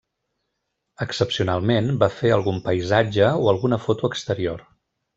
Excepcionalment, 1.05 1.93
va 2.05 2.09
fer 2.15 2.33
algun 2.39 2.59
paisatge 2.71 3.31
o 3.45 3.55
alguna 3.55 3.83
foto 3.89 4.13
exterior. 4.15 4.69